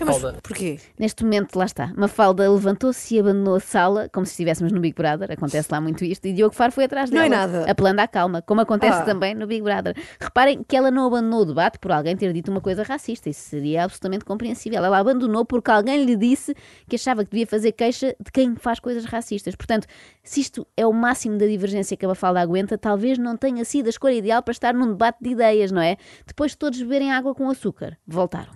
Então, 0.00 0.34
porquê? 0.42 0.78
Neste 0.98 1.24
momento, 1.24 1.56
lá 1.56 1.64
está. 1.64 1.92
Mafalda 1.96 2.48
levantou-se 2.50 3.14
e 3.14 3.18
abandonou 3.20 3.56
a 3.56 3.60
sala, 3.60 4.08
como 4.12 4.24
se 4.24 4.32
estivéssemos 4.32 4.72
no 4.72 4.80
Big 4.80 4.94
Brother. 4.94 5.30
Acontece 5.32 5.68
lá 5.72 5.80
muito 5.80 6.04
isto. 6.04 6.26
E 6.26 6.32
Diogo 6.32 6.54
Faro 6.54 6.72
foi 6.72 6.84
atrás 6.84 7.10
Não 7.10 7.22
dela. 7.22 7.26
é 7.26 7.28
nada. 7.38 7.70
Apelando 7.70 8.00
à 8.00 8.06
calma, 8.08 8.40
como 8.42 8.60
acontece 8.60 9.00
Ah. 9.00 9.04
também 9.04 9.34
no 9.34 9.46
Big 9.46 9.62
Brother. 9.62 9.96
Reparem 10.20 10.62
que 10.62 10.76
ela 10.76 10.90
não 10.90 11.06
abandonou 11.06 11.40
o 11.40 11.44
debate 11.44 11.78
por 11.78 11.90
alguém 11.92 12.16
ter 12.16 12.32
dito 12.32 12.50
uma 12.50 12.60
coisa 12.60 12.82
racista. 12.82 13.28
Isso 13.28 13.40
seria 13.48 13.84
absolutamente 13.84 14.24
compreensível. 14.24 14.84
Ela 14.84 14.98
abandonou 14.98 15.44
porque 15.44 15.70
alguém 15.70 16.04
lhe 16.04 16.16
disse 16.16 16.54
que 16.88 16.96
achava 16.96 17.24
que 17.24 17.30
devia 17.30 17.46
fazer 17.46 17.72
queixa 17.72 18.14
de 18.20 18.30
quem 18.32 18.54
faz 18.56 18.78
coisas 18.80 19.04
racistas. 19.04 19.54
Portanto, 19.56 19.86
se 20.22 20.40
isto 20.40 20.66
é 20.76 20.86
o 20.86 20.92
máximo 20.92 21.36
da 21.38 21.46
divergência 21.46 21.96
que 21.96 22.04
a 22.04 22.08
Mafalda 22.08 22.40
aguenta, 22.40 22.78
talvez 22.78 23.18
não 23.18 23.36
tenha 23.36 23.64
sido 23.64 23.86
a 23.86 23.90
escolha 23.90 24.14
ideal 24.14 24.42
para 24.42 24.52
estar 24.52 24.74
num 24.74 24.88
debate 24.88 25.18
de 25.20 25.30
ideias, 25.30 25.72
não 25.72 25.82
é? 25.82 25.96
Depois 26.26 26.52
de 26.52 26.58
todos 26.58 26.80
beberem 26.80 27.12
água 27.12 27.34
com 27.34 27.48
açúcar. 27.50 27.96
Voltaram. 28.06 28.52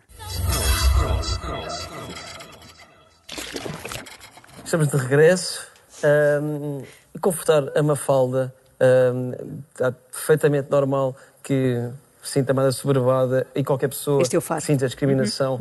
Estamos 4.64 4.88
de 4.88 4.96
regresso. 4.96 5.66
Ahm, 6.02 6.82
confortar 7.20 7.76
a 7.76 7.82
Mafalda 7.82 8.52
ahm, 8.80 9.32
está 9.72 9.92
perfeitamente 9.92 10.70
normal 10.70 11.14
que 11.42 11.88
sinta 12.22 12.54
mais 12.54 12.68
assoberbada 12.68 13.46
e 13.54 13.62
qualquer 13.62 13.88
pessoa 13.88 14.22
faço. 14.40 14.66
sinta 14.66 14.86
discriminação 14.86 15.58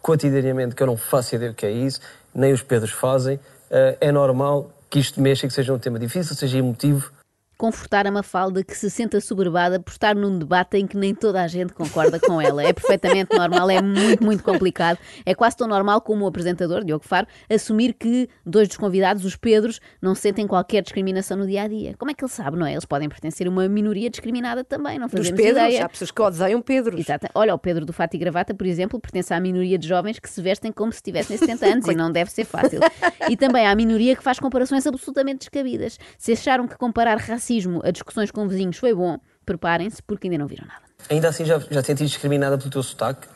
cotidianamente, 0.00 0.74
que 0.74 0.82
eu 0.82 0.86
não 0.86 0.96
faço 0.96 1.34
ideia 1.34 1.50
do 1.50 1.56
que 1.56 1.66
é 1.66 1.70
isso, 1.70 1.98
nem 2.34 2.52
os 2.52 2.62
Pedros 2.62 2.92
fazem. 2.92 3.40
Ah, 3.70 3.96
é 4.00 4.12
normal 4.12 4.70
que 4.88 4.98
isto 4.98 5.20
mexa, 5.20 5.48
que 5.48 5.52
seja 5.52 5.72
um 5.72 5.78
tema 5.78 5.98
difícil, 5.98 6.36
seja 6.36 6.58
emotivo. 6.58 7.10
Confortar 7.56 8.06
a 8.06 8.10
Mafalda 8.10 8.62
que 8.64 8.76
se 8.76 8.90
senta 8.90 9.20
soberbada 9.20 9.78
por 9.80 9.90
estar 9.90 10.14
num 10.14 10.38
debate 10.38 10.76
em 10.76 10.86
que 10.86 10.96
nem 10.96 11.14
toda 11.14 11.42
a 11.42 11.46
gente 11.46 11.72
concorda 11.72 12.18
com 12.18 12.40
ela. 12.40 12.62
É 12.62 12.72
perfeitamente 12.72 13.36
normal, 13.36 13.70
é 13.70 13.80
muito, 13.80 14.22
muito 14.24 14.42
complicado. 14.42 14.98
É 15.24 15.34
quase 15.34 15.56
tão 15.56 15.66
normal 15.68 16.00
como 16.00 16.24
o 16.24 16.28
apresentador, 16.28 16.84
Diogo 16.84 17.04
Faro, 17.04 17.26
assumir 17.50 17.94
que 17.94 18.28
dois 18.44 18.68
dos 18.68 18.76
convidados, 18.76 19.24
os 19.24 19.36
Pedros, 19.36 19.80
não 20.00 20.14
sentem 20.14 20.46
qualquer 20.46 20.82
discriminação 20.82 21.36
no 21.36 21.46
dia 21.46 21.62
a 21.62 21.68
dia. 21.68 21.94
Como 21.98 22.10
é 22.10 22.14
que 22.14 22.24
ele 22.24 22.30
sabe, 22.30 22.56
não 22.56 22.66
é? 22.66 22.72
Eles 22.72 22.84
podem 22.84 23.08
pertencer 23.08 23.46
a 23.46 23.50
uma 23.50 23.68
minoria 23.68 24.10
discriminada 24.10 24.64
também, 24.64 24.98
não 24.98 25.06
Dos 25.06 25.18
fazemos 25.18 25.40
Pedros, 25.40 25.62
ideia. 25.64 25.84
há 25.84 25.88
pessoas 25.88 26.10
que 26.10 26.22
odeiam 26.22 26.60
Pedros. 26.60 27.00
Exato. 27.00 27.26
Olha, 27.34 27.54
o 27.54 27.58
Pedro 27.58 27.84
do 27.86 27.92
Fato 27.92 28.14
e 28.14 28.18
Gravata, 28.18 28.54
por 28.54 28.66
exemplo, 28.66 28.98
pertence 29.00 29.32
à 29.32 29.40
minoria 29.40 29.78
de 29.78 29.86
jovens 29.86 30.18
que 30.18 30.28
se 30.28 30.40
vestem 30.42 30.72
como 30.72 30.92
se 30.92 31.02
tivessem 31.02 31.36
70 31.36 31.66
anos 31.66 31.86
e 31.88 31.94
não 31.94 32.10
deve 32.10 32.30
ser 32.30 32.44
fácil. 32.44 32.80
E 33.28 33.36
também 33.36 33.66
à 33.66 33.74
minoria 33.74 34.16
que 34.16 34.22
faz 34.22 34.38
comparações 34.38 34.86
absolutamente 34.86 35.38
descabidas. 35.40 35.98
Se 36.18 36.32
acharam 36.32 36.66
que 36.66 36.76
comparar 36.76 37.18
racismo 37.44 37.82
a 37.84 37.90
discussões 37.90 38.30
com 38.30 38.48
vizinhos 38.48 38.78
foi 38.78 38.94
bom, 38.94 39.18
preparem-se 39.44 40.02
porque 40.02 40.26
ainda 40.26 40.38
não 40.38 40.46
viram 40.46 40.66
nada. 40.66 40.80
Ainda 41.10 41.28
assim, 41.28 41.44
já, 41.44 41.58
já 41.58 41.82
te 41.82 41.86
sentiste 41.86 42.14
discriminada 42.14 42.56
pelo 42.56 42.70
teu 42.70 42.82
sotaque? 42.82 43.28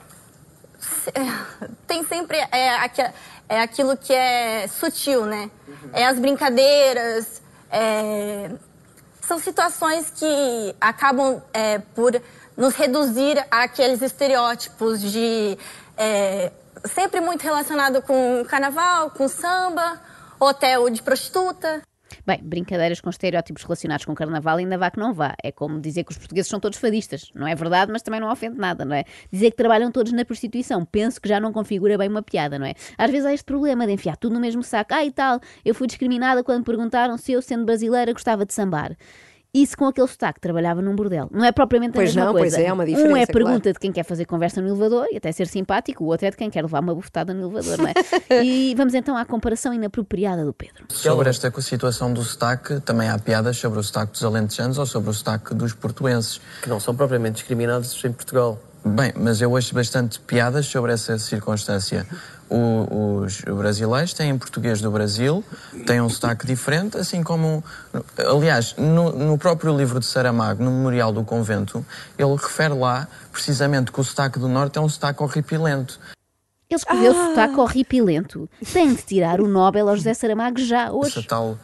Tem 1.86 2.02
sempre 2.04 2.38
é, 2.50 3.12
é 3.48 3.60
aquilo 3.60 3.96
que 3.96 4.12
é 4.12 4.66
sutil, 4.68 5.26
né? 5.26 5.50
É 5.92 6.06
as 6.06 6.18
brincadeiras, 6.18 7.42
é, 7.70 8.50
são 9.20 9.38
situações 9.38 10.10
que 10.10 10.74
acabam 10.80 11.42
é, 11.52 11.78
por 11.78 12.20
nos 12.56 12.74
reduzir 12.74 13.44
àqueles 13.50 14.00
estereótipos 14.00 15.00
de 15.00 15.58
é, 15.96 16.50
sempre 16.86 17.20
muito 17.20 17.42
relacionado 17.42 18.00
com 18.02 18.44
carnaval, 18.48 19.10
com 19.10 19.28
samba, 19.28 20.00
hotel 20.40 20.88
de 20.88 21.02
prostituta. 21.02 21.82
Bem, 22.26 22.40
brincadeiras 22.42 23.00
com 23.00 23.10
estereótipos 23.10 23.62
relacionados 23.62 24.04
com 24.04 24.14
carnaval 24.14 24.58
ainda 24.58 24.78
vá 24.78 24.90
que 24.90 24.98
não 24.98 25.12
vá. 25.12 25.34
É 25.42 25.52
como 25.52 25.80
dizer 25.80 26.04
que 26.04 26.12
os 26.12 26.18
portugueses 26.18 26.50
são 26.50 26.60
todos 26.60 26.78
fadistas. 26.78 27.30
Não 27.34 27.46
é 27.46 27.54
verdade, 27.54 27.92
mas 27.92 28.02
também 28.02 28.20
não 28.20 28.30
ofende 28.30 28.58
nada, 28.58 28.84
não 28.84 28.94
é? 28.94 29.04
Dizer 29.30 29.50
que 29.50 29.56
trabalham 29.56 29.90
todos 29.90 30.12
na 30.12 30.24
prostituição. 30.24 30.84
Penso 30.84 31.20
que 31.20 31.28
já 31.28 31.40
não 31.40 31.52
configura 31.52 31.98
bem 31.98 32.08
uma 32.08 32.22
piada, 32.22 32.58
não 32.58 32.66
é? 32.66 32.74
Às 32.96 33.10
vezes 33.10 33.26
há 33.26 33.32
este 33.32 33.44
problema 33.44 33.86
de 33.86 33.92
enfiar 33.92 34.16
tudo 34.16 34.34
no 34.34 34.40
mesmo 34.40 34.62
saco. 34.62 34.94
Ah, 34.94 35.04
e 35.04 35.10
tal, 35.10 35.40
eu 35.64 35.74
fui 35.74 35.86
discriminada 35.86 36.42
quando 36.42 36.64
perguntaram 36.64 37.16
se 37.16 37.32
eu, 37.32 37.42
sendo 37.42 37.64
brasileira, 37.64 38.12
gostava 38.12 38.44
de 38.44 38.52
sambar. 38.54 38.96
E 39.54 39.66
se 39.66 39.74
com 39.74 39.86
aquele 39.86 40.06
sotaque 40.06 40.40
trabalhava 40.40 40.82
num 40.82 40.94
bordel? 40.94 41.28
Não 41.32 41.42
é 41.44 41.50
propriamente 41.50 41.92
a 41.92 41.94
Pois 41.94 42.14
mesma 42.14 42.26
não, 42.26 42.32
coisa. 42.32 42.56
pois 42.56 42.66
é, 42.66 42.68
há 42.68 42.74
uma 42.74 42.82
Um 42.82 42.86
diferença, 42.86 43.08
é 43.18 43.26
claro. 43.26 43.32
pergunta 43.32 43.72
de 43.72 43.78
quem 43.78 43.90
quer 43.90 44.04
fazer 44.04 44.26
conversa 44.26 44.60
no 44.60 44.68
elevador 44.68 45.06
e 45.10 45.16
até 45.16 45.32
ser 45.32 45.46
simpático, 45.46 46.04
o 46.04 46.08
outro 46.08 46.26
é 46.26 46.30
de 46.30 46.36
quem 46.36 46.50
quer 46.50 46.62
levar 46.62 46.80
uma 46.80 46.94
bufetada 46.94 47.32
no 47.32 47.50
elevador, 47.50 47.78
não 47.78 47.88
é? 47.88 47.94
e 48.44 48.74
vamos 48.74 48.92
então 48.92 49.16
à 49.16 49.24
comparação 49.24 49.72
inapropriada 49.72 50.44
do 50.44 50.52
Pedro. 50.52 50.84
Sobre 50.90 51.30
esta 51.30 51.50
situação 51.62 52.12
do 52.12 52.22
sotaque, 52.22 52.78
também 52.80 53.08
há 53.08 53.18
piadas 53.18 53.56
sobre 53.56 53.78
o 53.78 53.82
sotaque 53.82 54.12
dos 54.12 54.22
alentejanos 54.24 54.76
ou 54.78 54.84
sobre 54.84 55.08
o 55.10 55.14
sotaque 55.14 55.54
dos 55.54 55.72
portuenses. 55.72 56.40
Que 56.62 56.68
não 56.68 56.78
são 56.78 56.94
propriamente 56.94 57.36
discriminados 57.36 58.04
em 58.04 58.12
Portugal. 58.12 58.58
Bem, 58.84 59.12
mas 59.16 59.40
eu 59.40 59.50
ouço 59.50 59.74
bastante 59.74 60.18
piadas 60.20 60.66
sobre 60.66 60.92
essa 60.92 61.18
circunstância. 61.18 62.06
O- 62.50 63.20
os 63.24 63.42
brasileiros 63.42 64.14
têm 64.14 64.36
português 64.38 64.80
do 64.80 64.90
Brasil, 64.90 65.44
têm 65.86 66.00
um 66.00 66.08
sotaque 66.08 66.46
diferente, 66.46 66.96
assim 66.96 67.22
como. 67.22 67.62
Aliás, 68.16 68.74
no, 68.78 69.12
no 69.12 69.36
próprio 69.36 69.76
livro 69.76 70.00
de 70.00 70.06
Saramago, 70.06 70.62
no 70.62 70.70
Memorial 70.70 71.12
do 71.12 71.22
Convento, 71.24 71.84
ele 72.16 72.34
refere 72.36 72.72
lá 72.72 73.06
precisamente 73.32 73.92
que 73.92 74.00
o 74.00 74.04
sotaque 74.04 74.38
do 74.38 74.48
Norte 74.48 74.78
é 74.78 74.80
um 74.80 74.88
sotaque 74.88 75.22
horripilento. 75.22 76.00
Ele 76.70 76.78
escreveu 76.78 77.12
sotaque 77.12 77.56
horripilento. 77.60 78.48
Tem 78.72 78.94
de 78.94 79.02
tirar 79.02 79.40
o 79.40 79.48
Nobel 79.48 79.88
ao 79.88 79.96
José 79.96 80.14
Saramago 80.14 80.58
já 80.58 80.90
hoje. 80.90 81.18
Essa 81.18 81.28
tal 81.28 81.58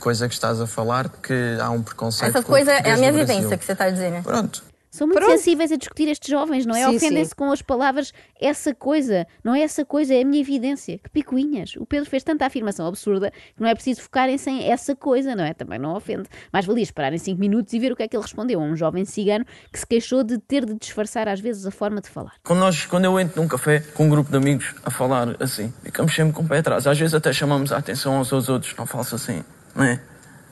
coisa 0.00 0.26
que 0.26 0.34
estás 0.34 0.60
a 0.60 0.66
falar, 0.66 1.08
que 1.08 1.56
há 1.60 1.70
um 1.70 1.82
preconceito. 1.82 2.30
Essa 2.36 2.42
coisa 2.44 2.72
é 2.72 2.90
a 2.90 2.96
minha 2.96 3.12
vivência 3.12 3.56
que 3.56 3.64
você 3.64 3.72
está 3.72 3.88
dizendo. 3.88 4.22
Pronto. 4.24 4.64
São 4.94 5.08
muito 5.08 5.18
Pronto. 5.18 5.32
sensíveis 5.32 5.72
a 5.72 5.76
discutir 5.76 6.06
estes 6.06 6.30
jovens, 6.30 6.64
não 6.64 6.76
é? 6.76 6.88
Ofendem-se 6.88 7.34
com 7.34 7.50
as 7.50 7.60
palavras 7.60 8.14
essa 8.40 8.72
coisa, 8.72 9.26
não 9.42 9.52
é 9.52 9.62
essa 9.62 9.84
coisa, 9.84 10.14
é 10.14 10.22
a 10.22 10.24
minha 10.24 10.40
evidência. 10.40 10.98
Que 10.98 11.10
picuinhas. 11.10 11.74
O 11.74 11.84
Pedro 11.84 12.08
fez 12.08 12.22
tanta 12.22 12.46
afirmação 12.46 12.86
absurda 12.86 13.32
que 13.32 13.60
não 13.60 13.68
é 13.68 13.74
preciso 13.74 14.02
focarem-se 14.02 14.48
em 14.48 14.70
essa 14.70 14.94
coisa, 14.94 15.34
não 15.34 15.42
é? 15.42 15.52
Também 15.52 15.80
não 15.80 15.96
ofende. 15.96 16.28
Mais 16.52 16.64
valia 16.64 16.84
esperar 16.84 17.12
em 17.12 17.18
5 17.18 17.40
minutos 17.40 17.72
e 17.72 17.80
ver 17.80 17.90
o 17.90 17.96
que 17.96 18.04
é 18.04 18.08
que 18.08 18.14
ele 18.14 18.22
respondeu 18.22 18.60
a 18.60 18.62
um 18.62 18.76
jovem 18.76 19.04
cigano 19.04 19.44
que 19.72 19.80
se 19.80 19.84
queixou 19.84 20.22
de 20.22 20.38
ter 20.38 20.64
de 20.64 20.74
disfarçar 20.76 21.26
às 21.26 21.40
vezes 21.40 21.66
a 21.66 21.72
forma 21.72 22.00
de 22.00 22.08
falar. 22.08 22.34
Quando, 22.44 22.60
nós, 22.60 22.86
quando 22.86 23.04
eu 23.06 23.18
entro 23.18 23.42
num 23.42 23.48
café 23.48 23.80
com 23.80 24.06
um 24.06 24.08
grupo 24.08 24.30
de 24.30 24.36
amigos 24.36 24.76
a 24.84 24.92
falar 24.92 25.34
assim, 25.40 25.74
ficamos 25.82 26.14
sempre 26.14 26.34
com 26.34 26.44
o 26.44 26.48
pé 26.48 26.58
atrás. 26.58 26.86
Às 26.86 26.96
vezes 26.96 27.14
até 27.14 27.32
chamamos 27.32 27.72
a 27.72 27.78
atenção 27.78 28.20
uns 28.20 28.32
aos 28.32 28.48
outros, 28.48 28.72
não 28.76 28.86
faço 28.86 29.16
assim, 29.16 29.42
não 29.74 29.82
é? 29.82 30.00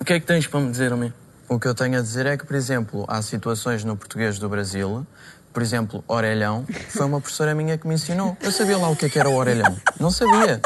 O 0.00 0.04
que 0.04 0.14
é 0.14 0.18
que 0.18 0.26
tens 0.26 0.48
para 0.48 0.58
me 0.58 0.68
dizer 0.68 0.92
a 0.92 0.96
mim? 0.96 1.12
O 1.52 1.60
que 1.60 1.68
eu 1.68 1.74
tenho 1.74 1.98
a 1.98 2.00
dizer 2.00 2.24
é 2.24 2.34
que, 2.34 2.46
por 2.46 2.56
exemplo, 2.56 3.04
há 3.06 3.20
situações 3.20 3.84
no 3.84 3.94
português 3.94 4.38
do 4.38 4.48
Brasil, 4.48 5.06
por 5.52 5.62
exemplo, 5.62 6.02
orelhão, 6.08 6.64
foi 6.88 7.04
uma 7.04 7.20
professora 7.20 7.54
minha 7.54 7.76
que 7.76 7.86
me 7.86 7.94
ensinou. 7.94 8.34
Eu 8.40 8.50
sabia 8.50 8.78
lá 8.78 8.88
o 8.88 8.96
que 8.96 9.04
é 9.04 9.08
que 9.10 9.18
era 9.18 9.28
o 9.28 9.34
orelhão. 9.34 9.76
Não 10.00 10.10
sabia. 10.10 10.62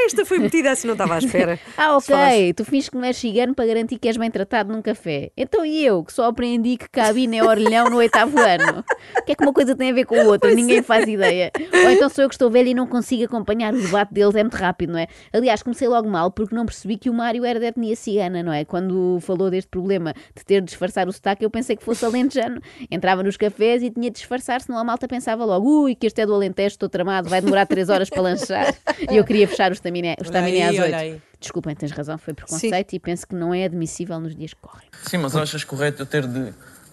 Ah, 0.00 0.06
esta 0.06 0.24
foi 0.24 0.38
metida 0.38 0.70
assim, 0.70 0.86
não 0.86 0.94
estava 0.94 1.14
à 1.14 1.18
espera. 1.18 1.58
Ah, 1.76 1.96
ok. 1.96 2.52
Tu 2.54 2.64
finges 2.64 2.88
que 2.88 2.96
não 2.96 3.04
és 3.04 3.16
cigano 3.16 3.54
para 3.54 3.66
garantir 3.66 3.98
que 3.98 4.08
és 4.08 4.16
bem 4.16 4.30
tratado 4.30 4.72
num 4.72 4.82
café. 4.82 5.30
Então 5.36 5.64
e 5.64 5.84
eu, 5.84 6.04
que 6.04 6.12
só 6.12 6.26
aprendi 6.26 6.76
que 6.76 6.88
cabine 6.90 7.38
é 7.38 7.44
orelhão 7.44 7.88
no 7.88 7.96
oitavo 7.96 8.36
ano? 8.40 8.84
O 9.18 9.22
que 9.22 9.32
é 9.32 9.34
que 9.34 9.42
uma 9.42 9.52
coisa 9.52 9.74
tem 9.74 9.90
a 9.90 9.94
ver 9.94 10.04
com 10.04 10.14
a 10.14 10.24
outra? 10.24 10.54
Ninguém 10.54 10.82
faz 10.82 11.08
ideia. 11.08 11.50
Ou 11.72 11.90
então 11.90 12.08
sou 12.08 12.24
eu 12.24 12.28
que 12.28 12.34
estou 12.34 12.50
velha 12.50 12.68
e 12.68 12.74
não 12.74 12.86
consigo 12.86 13.24
acompanhar 13.24 13.72
o 13.72 13.80
debate 13.80 14.12
deles, 14.12 14.34
é 14.34 14.42
muito 14.42 14.56
rápido, 14.56 14.92
não 14.92 14.98
é? 14.98 15.06
Aliás, 15.32 15.62
comecei 15.62 15.88
logo 15.88 16.08
mal 16.08 16.30
porque 16.30 16.54
não 16.54 16.66
percebi 16.66 16.96
que 16.96 17.08
o 17.08 17.14
Mário 17.14 17.44
era 17.44 17.58
de 17.58 17.66
etnia 17.66 17.96
cigana, 17.96 18.42
não 18.42 18.52
é? 18.52 18.64
Quando 18.64 19.18
falou 19.20 19.50
deste 19.50 19.68
problema 19.68 20.12
de 20.36 20.44
ter 20.44 20.60
de 20.60 20.66
disfarçar 20.66 21.08
o 21.08 21.12
sotaque, 21.12 21.44
eu 21.44 21.50
pensei 21.50 21.76
que 21.76 21.84
fosse 21.84 22.04
alentejano. 22.04 22.60
Entrava 22.90 23.22
nos 23.22 23.36
cafés 23.36 23.82
e 23.82 23.90
tinha 23.90 24.10
de 24.10 24.16
disfarçar, 24.16 24.60
senão 24.60 24.78
a 24.78 24.84
malta 24.84 25.08
pensava 25.08 25.44
logo, 25.44 25.84
ui, 25.84 25.94
que 25.94 26.06
este 26.06 26.20
é 26.20 26.26
do 26.26 26.34
Alentejo, 26.34 26.74
estou 26.74 26.88
tramado, 26.88 27.28
vai 27.28 27.40
demorar 27.40 27.66
três 27.66 27.88
horas 27.88 28.10
para 28.10 28.22
lanchar. 28.22 28.74
E 29.10 29.16
eu 29.16 29.24
queria 29.24 29.48
fechar 29.48 29.70
o 29.70 29.74
estaminé, 29.90 30.16
o 30.18 30.22
estaminé 30.22 30.62
às 30.68 30.74
olha 30.76 30.82
oito. 30.84 30.94
aí. 30.96 31.22
Desculpem, 31.40 31.74
tens 31.74 31.90
razão, 31.92 32.18
foi 32.18 32.34
preconceito 32.34 32.92
e 32.94 32.98
penso 33.00 33.26
que 33.26 33.34
não 33.34 33.52
é 33.54 33.64
admissível 33.64 34.20
nos 34.20 34.34
dias 34.34 34.52
que 34.54 34.60
correm. 34.60 34.86
Sim, 35.06 35.18
mas 35.18 35.34
achas 35.34 35.64
correto 35.64 36.02
eu 36.02 36.06
ter 36.06 36.26
de 36.26 36.38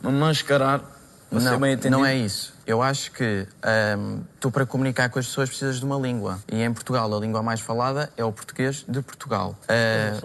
me 0.01 0.11
mascarar 0.11 0.81
Não, 1.29 1.59
bem 1.59 1.73
atendido? 1.73 1.97
não 1.97 2.05
é 2.05 2.15
isso. 2.15 2.53
Eu 2.65 2.81
acho 2.81 3.11
que 3.11 3.45
ahm, 3.61 4.21
tu, 4.39 4.49
para 4.49 4.65
comunicar 4.65 5.09
com 5.09 5.19
as 5.19 5.27
pessoas, 5.27 5.49
precisas 5.49 5.79
de 5.79 5.85
uma 5.85 5.97
língua. 5.97 6.39
E 6.51 6.61
em 6.61 6.73
Portugal, 6.73 7.13
a 7.13 7.19
língua 7.19 7.43
mais 7.43 7.59
falada 7.59 8.09
é 8.15 8.23
o 8.23 8.31
português 8.31 8.85
de 8.87 9.01
Portugal. 9.01 9.57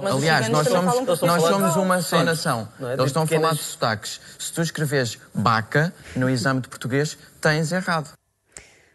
Mas 0.00 0.14
os 0.14 0.22
aliás, 0.22 0.48
nós 0.48 0.68
somos, 0.68 1.20
nós 1.20 1.42
somos 1.42 1.76
uma 1.76 2.00
só 2.00 2.18
Sim. 2.18 2.24
nação. 2.24 2.68
Não 2.78 2.90
é? 2.90 2.94
Eles 2.94 3.06
estão 3.06 3.22
a 3.22 3.26
falar 3.26 3.52
de 3.54 3.62
sotaques. 3.62 4.20
Se 4.38 4.52
tu 4.52 4.62
escreves 4.62 5.18
baca 5.34 5.92
no 6.14 6.30
exame 6.30 6.60
de 6.60 6.68
português, 6.68 7.18
tens 7.40 7.72
errado. 7.72 8.12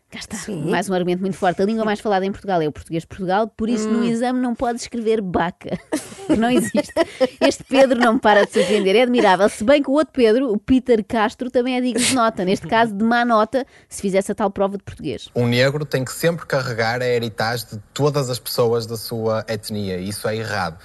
Cá 0.09 0.19
está. 0.19 0.37
Mais 0.51 0.89
um 0.89 0.93
argumento 0.93 1.19
muito 1.19 1.35
forte. 1.35 1.61
A 1.61 1.65
língua 1.65 1.83
mais 1.83 1.99
falada 1.99 2.25
em 2.25 2.31
Portugal 2.31 2.61
é 2.61 2.67
o 2.67 2.71
português 2.71 3.03
de 3.03 3.07
Portugal, 3.07 3.45
por 3.45 3.67
isso 3.67 3.89
no 3.89 4.05
exame 4.05 4.39
não 4.39 4.55
pode 4.55 4.79
escrever 4.79 5.21
baca. 5.21 5.77
não 6.37 6.49
existe. 6.49 6.93
Este 7.41 7.65
Pedro 7.65 7.99
não 7.99 8.13
me 8.13 8.19
para 8.19 8.45
de 8.45 8.53
surpreender. 8.53 8.95
É 8.95 9.01
admirável. 9.01 9.49
Se 9.49 9.65
bem 9.65 9.83
que 9.83 9.89
o 9.89 9.93
outro 9.93 10.13
Pedro, 10.13 10.49
o 10.49 10.57
Peter 10.57 11.03
Castro, 11.03 11.51
também 11.51 11.75
é 11.75 11.81
digno 11.81 12.01
de 12.01 12.15
nota. 12.15 12.45
Neste 12.45 12.67
caso, 12.67 12.93
de 12.93 13.03
má 13.03 13.25
nota, 13.25 13.65
se 13.89 14.01
fizesse 14.01 14.31
a 14.31 14.35
tal 14.35 14.49
prova 14.49 14.77
de 14.77 14.83
português. 14.83 15.27
Um 15.35 15.45
negro 15.45 15.83
tem 15.83 16.05
que 16.05 16.13
sempre 16.13 16.45
carregar 16.45 17.01
a 17.01 17.05
heritage 17.05 17.65
de 17.65 17.77
todas 17.93 18.29
as 18.29 18.39
pessoas 18.39 18.85
da 18.85 18.95
sua 18.95 19.43
etnia. 19.49 19.97
e 19.97 20.07
Isso 20.07 20.25
é 20.29 20.37
errado. 20.37 20.77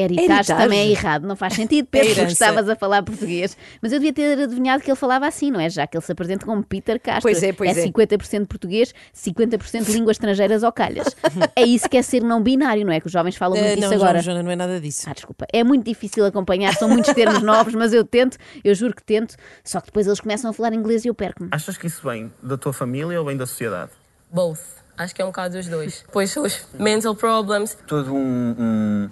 Heritage 0.00 0.48
também 0.54 0.80
é 0.80 0.90
errado, 0.90 1.26
não 1.26 1.36
faz 1.36 1.54
sentido, 1.54 1.86
Pedro, 1.90 2.14
porque 2.14 2.32
estavas 2.32 2.68
a 2.68 2.76
falar 2.76 3.02
português. 3.02 3.56
Mas 3.82 3.92
eu 3.92 3.98
devia 3.98 4.12
ter 4.12 4.42
adivinhado 4.42 4.82
que 4.82 4.90
ele 4.90 4.96
falava 4.96 5.26
assim, 5.26 5.50
não 5.50 5.60
é? 5.60 5.68
Já 5.68 5.86
que 5.86 5.96
ele 5.96 6.04
se 6.04 6.12
apresenta 6.12 6.44
como 6.46 6.62
Peter 6.62 7.00
Castro. 7.00 7.22
Pois 7.22 7.42
é, 7.42 7.52
pois 7.52 7.76
é. 7.76 7.86
50% 7.86 8.46
português, 8.46 8.94
50% 9.16 9.84
de 9.84 9.92
línguas 9.92 10.14
estrangeiras 10.16 10.62
ou 10.62 10.72
calhas. 10.72 11.06
é 11.56 11.62
isso 11.62 11.88
que 11.88 11.96
é 11.96 12.02
ser 12.02 12.22
não 12.22 12.42
binário, 12.42 12.84
não 12.84 12.92
é? 12.92 13.00
Que 13.00 13.06
os 13.06 13.12
jovens 13.12 13.36
falam 13.36 13.56
muito 13.58 13.68
Eh, 13.70 13.74
isso 13.78 13.88
não, 13.88 13.94
agora. 13.96 14.20
Joana, 14.22 14.42
não 14.42 14.50
é 14.50 14.56
nada 14.56 14.80
disso. 14.80 15.08
Ah, 15.08 15.12
desculpa. 15.12 15.46
É 15.52 15.62
muito 15.64 15.84
difícil 15.84 16.24
acompanhar, 16.24 16.74
são 16.74 16.88
muitos 16.88 17.12
termos 17.14 17.42
novos, 17.42 17.74
mas 17.74 17.92
eu 17.92 18.04
tento, 18.04 18.36
eu 18.64 18.74
juro 18.74 18.94
que 18.94 19.02
tento. 19.02 19.34
Só 19.64 19.80
que 19.80 19.86
depois 19.86 20.06
eles 20.06 20.20
começam 20.20 20.50
a 20.50 20.52
falar 20.52 20.72
inglês 20.72 21.04
e 21.04 21.08
eu 21.08 21.14
perco-me. 21.14 21.48
Achas 21.52 21.76
que 21.76 21.86
isso 21.86 22.02
vem 22.08 22.32
da 22.42 22.56
tua 22.56 22.72
família 22.72 23.18
ou 23.18 23.26
vem 23.26 23.36
da 23.36 23.46
sociedade? 23.46 23.90
Both. 24.30 24.60
Acho 24.96 25.14
que 25.14 25.22
é 25.22 25.24
um 25.24 25.28
bocado 25.28 25.56
dos 25.56 25.68
dois. 25.68 26.04
São 26.28 26.42
os 26.44 26.66
mental 26.78 27.14
problems. 27.14 27.78
todo 27.86 28.12
um, 28.12 28.54
um- 28.58 29.10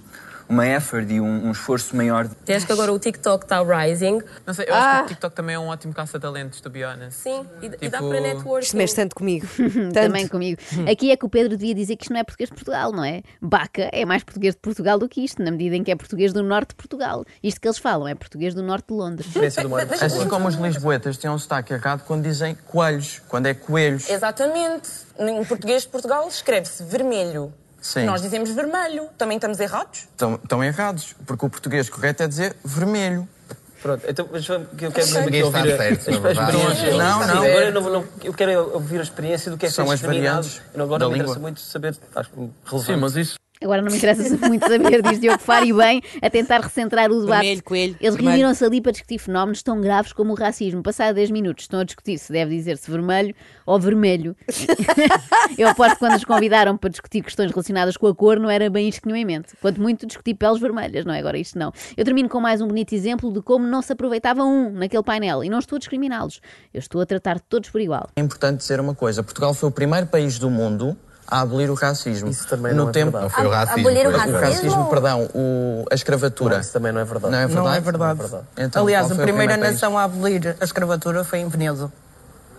uma 0.49 0.67
effort 0.67 1.11
e 1.11 1.21
um, 1.21 1.47
um 1.47 1.50
esforço 1.50 1.97
maior. 1.97 2.29
Acho 2.49 2.67
que 2.67 2.73
agora 2.73 2.93
o 2.93 2.99
TikTok 2.99 3.45
está 3.45 3.62
rising. 3.62 4.21
Não 4.47 4.55
sei, 4.55 4.67
eu 4.69 4.75
acho 4.75 4.99
que 4.99 5.05
o 5.05 5.09
TikTok 5.09 5.35
também 5.35 5.55
é 5.57 5.59
um 5.59 5.69
ótimo 5.69 5.93
caça-talentos, 5.93 6.61
to 6.61 6.71
be 6.71 6.85
honest. 6.85 7.21
Sim, 7.21 7.45
e, 7.62 7.67
e 7.67 7.88
dá 7.88 7.99
Tipo- 7.99 8.11
para 8.11 8.21
networking. 8.21 8.65
Isto 8.67 8.76
mexe 8.76 8.95
tanto 8.95 9.15
comigo. 9.17 9.47
Também 9.93 10.29
comigo. 10.29 10.61
Aqui 10.91 11.11
é 11.11 11.17
que 11.17 11.25
o 11.25 11.29
Pedro 11.29 11.57
devia 11.57 11.75
dizer 11.75 11.97
que 11.97 12.05
isto 12.05 12.12
não 12.12 12.21
é 12.21 12.25
português 12.25 12.49
de 12.49 12.55
Portugal, 12.55 12.93
não 12.93 13.05
é? 13.05 13.23
Baca 13.41 13.88
é 13.93 14.05
mais 14.05 14.23
português 14.23 14.55
de 14.55 14.61
Portugal 14.61 14.99
do 14.99 15.09
que 15.09 15.25
isto, 15.25 15.43
na 15.43 15.50
medida 15.50 15.76
em 15.76 15.83
que 15.83 15.91
é 15.91 15.97
português 15.97 16.33
do 16.33 16.43
norte 16.43 16.71
de 16.71 16.75
Portugal. 16.76 17.25
Isto 17.43 17.61
que 17.61 17.67
eles 17.69 17.79
falam 17.79 18.07
é 18.07 18.15
português 18.15 18.55
do 18.55 18.62
norte 18.62 18.88
de 18.88 18.95
Londres. 18.95 19.29
Assim 20.00 20.29
como 20.29 20.49
os 20.49 20.55
lisboetas 20.55 21.17
têm 21.17 21.31
um 21.31 21.38
sotaque 21.38 21.73
errado 21.73 22.03
quando 22.07 22.23
dizem 22.23 22.55
coelhos, 22.67 23.21
quando 23.29 23.47
é 23.47 23.55
coelhos. 23.55 24.09
Exatamente. 24.09 24.88
Em 25.19 25.45
português 25.45 25.83
de 25.83 25.88
Portugal 25.88 26.26
escreve-se 26.29 26.83
vermelho. 26.85 27.53
Sim. 27.87 28.05
Nós 28.05 28.21
dizemos 28.21 28.50
vermelho. 28.50 29.09
Também 29.16 29.37
estamos 29.37 29.61
errados? 29.61 30.00
Estão, 30.00 30.35
estão 30.35 30.64
errados, 30.64 31.14
porque 31.25 31.47
o 31.47 31.49
português 31.49 31.88
correto 31.88 32.25
é 32.25 32.26
dizer 32.28 32.57
vermelho. 32.64 33.28
Pronto, 33.81 34.02
então 34.09 34.28
mas 34.33 34.45
que 34.45 34.52
eu 34.52 34.59
quero 34.66 34.88
Ok. 34.90 35.05
mesmo 35.05 35.19
aqui 35.19 35.25
Ninguém 35.26 35.43
ouvir 35.45 35.59
está 35.69 35.75
a- 35.75 35.76
certo, 35.76 36.09
a- 36.09 36.11
na 36.11 36.16
a 36.19 36.21
verdade. 36.23 36.57
experiência. 36.57 36.97
Não, 36.99 37.21
Sim, 37.23 37.26
não. 37.28 37.37
Agora 37.37 37.64
eu, 37.66 37.73
não, 37.73 37.81
não- 37.90 38.05
eu 38.25 38.35
quero 38.35 38.75
ouvir 38.75 38.99
a 38.99 39.02
experiência 39.02 39.50
do 39.50 39.57
que 39.57 39.66
é 39.66 39.71
São 39.71 39.87
ser 39.87 39.93
as 39.93 40.00
variantes 40.00 40.61
Eu 40.75 40.83
agora 40.83 41.00
da 41.00 41.07
me 41.09 41.14
interessa 41.14 41.35
língua. 41.35 41.43
muito 41.43 41.61
saber, 41.61 41.97
acho 42.16 42.31
relevante. 42.64 42.85
Sim, 42.93 42.97
mas 42.97 43.16
isso 43.16 43.35
Agora 43.63 43.81
não 43.81 43.91
me 43.91 43.97
interessa 43.97 44.37
muito 44.49 44.69
saber, 44.69 45.03
diz 45.03 45.19
Diogo 45.19 45.41
Faro 45.41 45.65
e 45.65 45.73
bem, 45.73 46.03
a 46.21 46.29
tentar 46.29 46.61
recentrar 46.61 47.11
o 47.11 47.21
debate. 47.21 47.41
Vermelho, 47.41 47.63
coelho, 47.65 47.97
Eles 48.01 48.15
reuniram-se 48.15 48.65
ali 48.65 48.81
para 48.81 48.93
discutir 48.93 49.19
fenómenos 49.19 49.63
tão 49.63 49.81
graves 49.81 50.13
como 50.13 50.33
o 50.33 50.37
racismo. 50.37 50.83
Passado 50.83 51.15
10 51.15 51.31
minutos 51.31 51.65
estão 51.65 51.81
a 51.81 51.85
discutir 51.85 52.19
se 52.19 52.33
deve 52.33 52.55
dizer-se 52.55 52.91
vermelho 52.91 53.35
ou 53.65 53.81
vermelho. 53.81 54.37
Eu 55.57 55.69
aposto 55.69 55.95
que 55.95 55.99
quando 56.01 56.17
os 56.17 56.25
convidaram 56.25 56.77
para 56.77 56.91
discutir 56.91 57.23
questões 57.23 57.51
relacionadas 57.51 57.97
com 57.97 58.07
a 58.07 58.15
cor, 58.15 58.39
não 58.39 58.51
era 58.51 58.69
bem 58.69 58.89
isto 58.89 59.01
que 59.01 59.09
tinham 59.09 59.17
em 59.17 59.25
mente. 59.25 59.55
Quanto 59.61 59.81
muito 59.81 60.07
discutir 60.07 60.35
peles 60.35 60.61
vermelhas, 60.61 61.05
não 61.05 61.15
é? 61.15 61.19
Agora 61.19 61.39
isto 61.39 61.59
não. 61.59 61.73
Eu 61.97 62.05
termino 62.05 62.29
com 62.29 62.41
mais 62.41 62.61
um 62.61 62.69
bonito 62.69 62.95
exemplo 62.95 63.33
de 63.33 63.41
como 63.41 63.67
não 63.67 63.81
se 63.81 63.93
aproveitava 63.93 64.45
um 64.45 64.71
naquele 64.71 65.03
painel. 65.03 65.43
E 65.43 65.49
não 65.49 65.59
estou 65.59 65.77
a 65.77 65.79
discriminá-los. 65.79 66.41
Eu 66.75 66.79
estou 66.79 67.01
a 67.01 67.07
tratar 67.07 67.41
todos 67.41 67.71
por 67.71 67.81
igual. 67.81 68.11
É 68.17 68.21
importante 68.21 68.59
dizer 68.59 68.81
uma 68.81 68.95
coisa: 68.95 69.23
Portugal 69.23 69.55
foi 69.55 69.69
o 69.69 69.73
primeiro 69.73 70.07
país 70.07 70.39
do 70.39 70.51
mundo 70.51 70.97
a 71.28 71.40
abolir 71.40 71.71
o 71.71 71.75
racismo. 71.75 72.28
Isso 72.30 72.47
também 72.49 72.73
no 72.73 72.85
não 72.85 72.88
é 72.90 72.92
tempo... 72.92 73.11
verdade. 73.12 73.25
Não 73.25 73.30
foi 73.30 73.47
o 73.47 73.52
A- 73.52 73.56
racismo, 73.64 73.80
abolir 73.88 74.06
o 74.06 74.11
foi- 74.11 74.12
O 74.12 74.16
racismo? 74.18 74.40
racismo, 74.40 74.87
perdão, 74.90 75.28
o- 75.35 75.85
a 75.90 75.95
escravatura. 75.95 76.54
Não, 76.54 76.61
isso 76.61 76.73
também 76.73 76.92
não 76.92 77.00
é 77.00 77.04
verdade. 77.04 77.33
Não 77.33 77.38
é 77.38 77.47
verdade? 77.47 77.64
Não 77.99 78.06
é 78.11 78.14
verdade. 78.14 78.45
Então, 78.56 78.83
Aliás, 78.85 79.11
a 79.11 79.14
primeira 79.14 79.59
país? 79.59 79.73
nação 79.73 79.99
a 79.99 80.04
abolir 80.04 80.56
a 80.61 80.64
escravatura 80.64 81.25
foi 81.25 81.40
em 81.40 81.49
Veneza. 81.49 81.90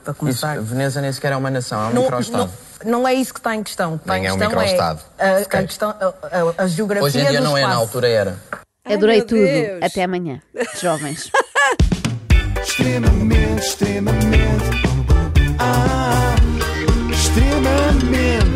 Para 0.04 0.12
Isso, 0.12 0.20
começar. 0.20 0.60
Veneza 0.62 1.02
nem 1.02 1.12
sequer 1.12 1.34
é 1.34 1.36
uma 1.36 1.50
nação, 1.52 1.80
é 1.82 1.88
um 1.88 1.94
Não, 1.94 2.02
microestado. 2.04 2.50
não, 2.86 2.92
não 3.02 3.08
é 3.08 3.14
isso 3.14 3.34
que 3.34 3.40
está 3.40 3.54
em 3.56 3.62
questão. 3.64 3.96
O 3.96 3.98
que 3.98 4.04
está 4.06 4.18
em 4.18 4.26
é 4.26 4.32
um 4.32 4.38
questão 4.38 4.50
microestado. 4.50 5.00
é 5.18 5.30
a, 5.30 5.38
a, 5.40 5.64
questão, 5.64 5.90
a, 5.90 6.06
a- 6.06 6.64
a 6.64 6.68
geografia 6.68 7.06
Hoje 7.08 7.20
em 7.20 7.26
dia 7.30 7.42
não 7.42 7.58
é, 7.58 7.62
na 7.62 7.68
espaço. 7.68 7.82
altura 7.82 8.08
era. 8.08 8.38
Adorei 8.86 9.18
meu 9.18 9.26
tudo. 9.28 9.40
Deus. 9.42 9.80
Até 9.84 10.04
amanhã, 10.04 10.42
jovens. 10.82 11.30
Extremamente, 12.64 13.66
extremamente. 13.66 14.66
Ah, 15.60 16.36
extremamente 17.12 18.47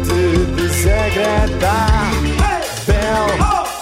desagradável. 1.11 2.31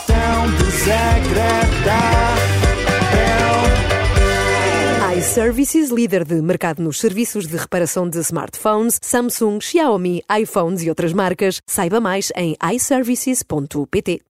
Tão 0.07 0.51
desagradável. 0.57 2.39
iServices, 5.17 5.89
líder 5.89 6.23
de 6.23 6.41
mercado 6.41 6.81
nos 6.81 6.99
serviços 6.99 7.45
de 7.45 7.55
reparação 7.57 8.09
de 8.09 8.19
smartphones, 8.19 8.99
Samsung, 9.01 9.59
Xiaomi, 9.61 10.23
iPhones 10.41 10.81
e 10.81 10.89
outras 10.89 11.13
marcas. 11.13 11.61
Saiba 11.67 11.99
mais 11.99 12.31
em 12.35 12.55
iServices.pt. 12.73 14.21